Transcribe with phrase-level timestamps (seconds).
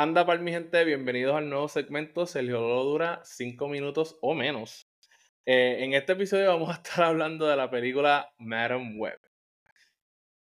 [0.00, 2.24] Anda para mi gente, bienvenidos al nuevo segmento.
[2.24, 4.88] Sergio Lolo dura 5 minutos o menos.
[5.44, 9.18] Eh, en este episodio vamos a estar hablando de la película Madam Web.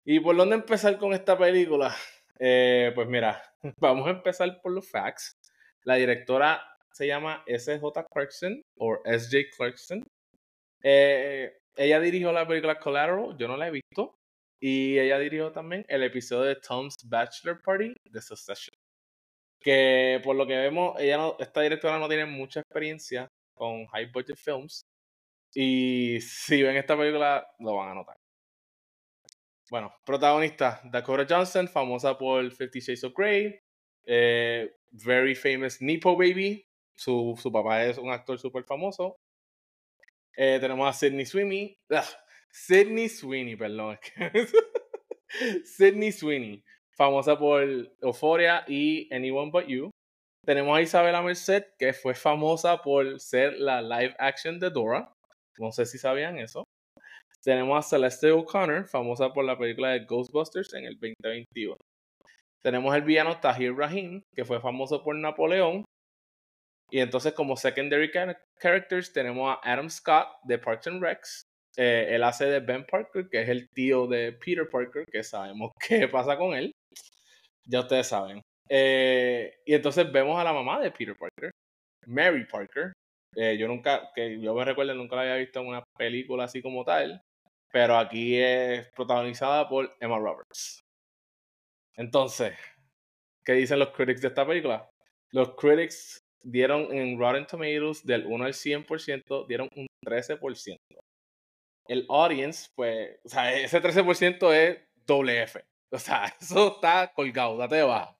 [0.05, 1.95] ¿Y por dónde empezar con esta película?
[2.39, 3.43] Eh, pues mira,
[3.77, 5.37] vamos a empezar por los facts.
[5.83, 6.59] La directora
[6.91, 8.07] se llama S.J.
[8.11, 9.55] Clarkson o S.J.
[9.55, 10.03] Clarkson.
[10.81, 14.17] Eh, ella dirigió la película Collateral, yo no la he visto.
[14.59, 18.82] Y ella dirigió también el episodio de Tom's Bachelor Party de Succession
[19.63, 24.11] que por lo que vemos, ella no, esta directora no tiene mucha experiencia con high
[24.11, 24.85] budget films.
[25.55, 28.17] Y si ven esta película, lo van a notar.
[29.69, 33.59] Bueno, protagonista, Dakota Johnson, famosa por Fifty Shades of Grey.
[34.05, 36.67] Eh, very famous Nepo Baby.
[36.95, 39.17] Su, su papá es un actor súper famoso.
[40.35, 41.79] Eh, tenemos a Sidney Sweeney.
[42.51, 43.97] Sidney Sweeney, perdón.
[45.65, 46.63] Sidney Sweeney
[46.95, 47.63] famosa por
[48.01, 49.89] Euphoria y Anyone But You.
[50.45, 55.13] Tenemos a Isabela Merced, que fue famosa por ser la live action de Dora.
[55.57, 56.65] No sé si sabían eso.
[57.43, 61.75] Tenemos a Celeste O'Connor, famosa por la película de Ghostbusters en el 2021.
[62.61, 65.83] Tenemos el villano Tahir Rahim, que fue famoso por Napoleón.
[66.89, 68.11] Y entonces como secondary
[68.59, 71.42] characters tenemos a Adam Scott de Parks and Recs,
[71.75, 75.71] eh, él hace de Ben Parker, que es el tío de Peter Parker, que sabemos
[75.87, 76.71] qué pasa con él.
[77.65, 78.41] Ya ustedes saben.
[78.69, 81.51] Eh, y entonces vemos a la mamá de Peter Parker,
[82.07, 82.93] Mary Parker.
[83.35, 86.61] Eh, yo nunca, que yo me recuerdo, nunca la había visto en una película así
[86.61, 87.21] como tal,
[87.71, 90.81] pero aquí es protagonizada por Emma Roberts.
[91.95, 92.55] Entonces,
[93.45, 94.89] ¿qué dicen los critics de esta película?
[95.31, 100.77] Los critics dieron en Rotten Tomatoes del 1 al 100%, dieron un 13%
[101.87, 105.63] el audience, pues, o sea, ese 13% es doble F.
[105.91, 108.17] O sea, eso está colgado, date de baja.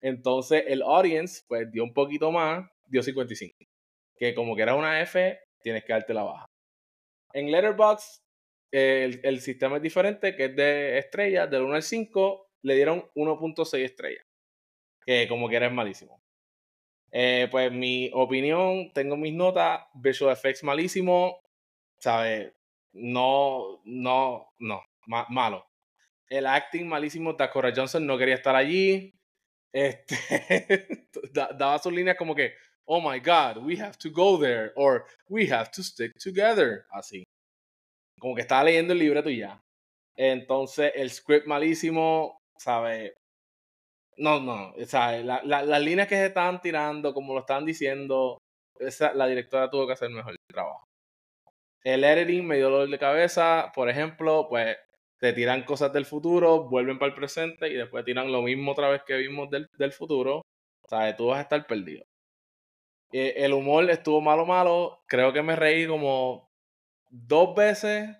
[0.00, 3.56] Entonces, el audience, pues, dio un poquito más, dio 55.
[4.16, 6.46] Que como que era una F, tienes que darte la baja.
[7.32, 8.22] En Letterboxd,
[8.72, 13.10] el, el, sistema es diferente, que es de estrellas, del 1 al 5, le dieron
[13.14, 14.24] 1.6 estrellas.
[15.04, 16.20] Que como que era malísimo.
[17.12, 21.40] Eh, pues mi opinión, tengo mis notas, visual effects malísimo,
[21.98, 22.52] ¿sabes?
[22.92, 25.66] No, no, no, malo.
[26.28, 29.14] El acting malísimo, Dakota Johnson no quería estar allí.
[29.72, 30.16] Este,
[31.32, 32.54] daba sus líneas como que,
[32.86, 37.24] oh my god, we have to go there, or we have to stick together, así.
[38.18, 39.60] Como que estaba leyendo el libreto y ya.
[40.16, 43.14] Entonces, el script malísimo, ¿sabes?
[44.16, 48.38] No, no, o sea, la, las líneas que se estaban tirando, como lo estaban diciendo,
[48.78, 50.89] esa, la directora tuvo que hacer mejor trabajo.
[51.82, 53.72] El editing me dio dolor de cabeza.
[53.74, 54.76] Por ejemplo, pues
[55.18, 58.88] te tiran cosas del futuro, vuelven para el presente y después tiran lo mismo otra
[58.88, 60.42] vez que vimos del, del futuro.
[60.82, 62.04] O sea, tú vas a estar perdido.
[63.12, 65.02] Eh, el humor estuvo malo, malo.
[65.06, 66.50] Creo que me reí como
[67.08, 68.16] dos veces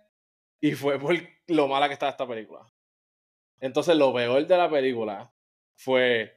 [0.60, 1.16] y fue por
[1.46, 2.66] lo mala que estaba esta película.
[3.60, 5.32] Entonces, lo peor de la película
[5.76, 6.36] fue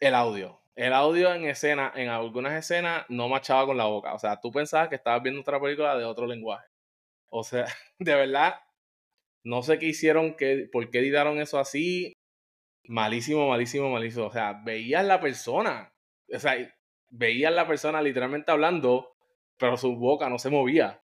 [0.00, 4.14] el audio el audio en escena, en algunas escenas, no machaba con la boca.
[4.14, 6.66] O sea, tú pensabas que estabas viendo otra película de otro lenguaje.
[7.30, 7.66] O sea,
[7.98, 8.54] de verdad,
[9.44, 12.14] no sé qué hicieron, qué, por qué editaron eso así.
[12.84, 14.26] Malísimo, malísimo, malísimo.
[14.26, 15.92] O sea, veías la persona.
[16.32, 16.56] O sea,
[17.10, 19.12] veías la persona literalmente hablando,
[19.58, 21.02] pero su boca no se movía.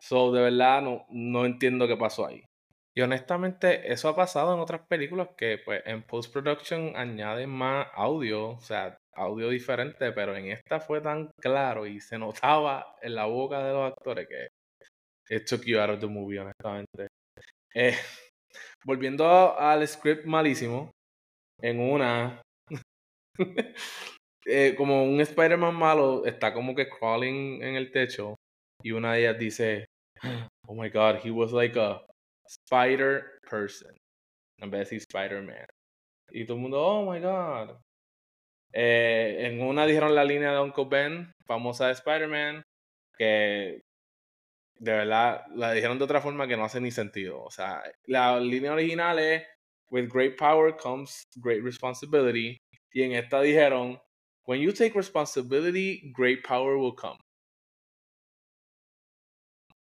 [0.00, 2.44] So, de verdad, no, no entiendo qué pasó ahí.
[2.94, 8.50] Y honestamente, eso ha pasado en otras películas que pues en post-production añaden más audio,
[8.50, 13.24] o sea, audio diferente, pero en esta fue tan claro y se notaba en la
[13.24, 14.48] boca de los actores que
[15.28, 17.08] esto took you out of the movie, honestamente.
[17.74, 17.94] Eh,
[18.84, 20.90] volviendo al script malísimo,
[21.62, 22.42] en una,
[24.46, 28.36] eh, como un Spider-Man malo está como que crawling en el techo
[28.82, 29.86] y una de ellas dice,
[30.66, 32.04] oh my god, he was like a
[32.46, 33.96] Spider Person.
[34.58, 35.66] En vez de decir Spider-Man.
[36.30, 37.76] Y todo el mundo, oh my god.
[38.72, 42.62] Eh, en una dijeron la línea de Uncle Ben, famosa de Spider-Man,
[43.18, 43.80] que
[44.78, 47.42] de verdad la dijeron de otra forma que no hace ni sentido.
[47.42, 49.44] O sea, la línea original es:
[49.90, 52.58] With great power comes great responsibility.
[52.92, 54.00] Y en esta dijeron:
[54.46, 57.18] When you take responsibility, great power will come.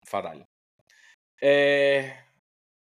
[0.05, 0.45] Fatal.
[1.41, 2.11] Eh,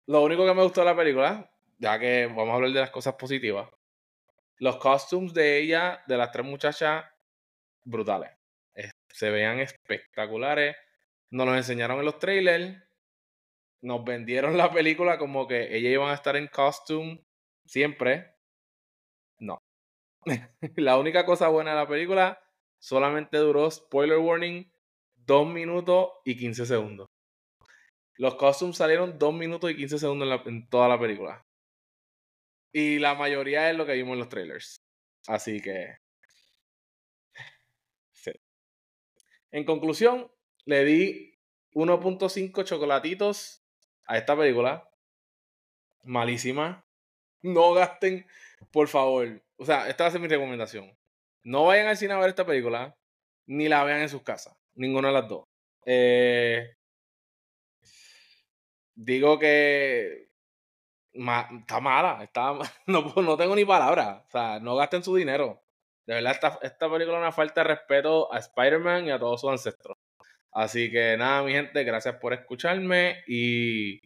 [0.06, 2.90] lo único que me gustó de la película, ya que vamos a hablar de las
[2.90, 3.68] cosas positivas,
[4.58, 7.04] los costumes de ella, de las tres muchachas,
[7.84, 8.30] brutales.
[9.08, 10.76] Se veían espectaculares.
[11.30, 12.82] Nos los enseñaron en los trailers.
[13.82, 17.24] Nos vendieron la película como que ellas iban a estar en costume
[17.66, 18.34] siempre.
[19.38, 19.58] No.
[20.76, 22.40] la única cosa buena de la película
[22.78, 24.70] solamente duró, spoiler warning,
[25.16, 27.08] 2 minutos y 15 segundos.
[28.16, 31.44] Los costumes salieron 2 minutos y 15 segundos en, toda la película.
[32.72, 34.82] Y la mayoría es lo que vimos en los trailers.
[35.26, 35.96] Así que.
[39.50, 40.32] En conclusión,
[40.64, 41.38] le di
[41.74, 43.62] 1.5 chocolatitos
[44.06, 44.88] a esta película.
[46.04, 46.86] Malísima.
[47.42, 48.26] No gasten,
[48.70, 49.42] por favor.
[49.56, 50.96] O sea, esta va a ser mi recomendación.
[51.42, 52.96] No vayan al cine a ver esta película,
[53.46, 54.56] ni la vean en sus casas.
[54.74, 55.44] Ninguna de las dos.
[55.84, 56.76] Eh,
[58.94, 60.28] digo que
[61.12, 62.22] está mala.
[62.22, 62.52] Está,
[62.86, 64.22] no, no tengo ni palabras.
[64.26, 65.62] O sea, no gasten su dinero.
[66.06, 69.40] De verdad, esta, esta película es una falta de respeto a Spider-Man y a todos
[69.40, 69.96] sus ancestros.
[70.52, 74.00] Así que nada, mi gente, gracias por escucharme y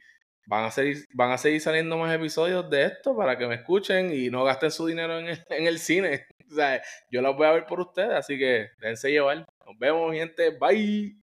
[0.46, 4.12] van a, seguir, van a seguir saliendo más episodios de esto para que me escuchen
[4.12, 6.26] y no gasten su dinero en el, en el cine.
[6.48, 6.80] O sea,
[7.10, 9.38] yo los voy a ver por ustedes, así que déjense llevar.
[9.38, 10.50] Nos vemos, gente.
[10.50, 11.25] Bye.